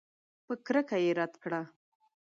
[0.45, 1.61] په کرکه یې رد کړه.